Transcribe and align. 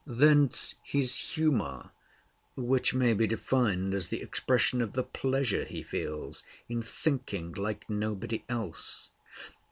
Thence 0.07 0.73
his 0.81 1.15
humor, 1.15 1.91
which 2.55 2.91
may 2.95 3.13
be 3.13 3.27
defined 3.27 3.93
as 3.93 4.07
the 4.07 4.23
expression 4.23 4.81
of 4.81 4.93
the 4.93 5.03
pleasure 5.03 5.63
he 5.63 5.83
feels 5.83 6.43
in 6.67 6.81
thinking 6.81 7.53
like 7.53 7.87
nobody 7.87 8.43
else. 8.49 9.11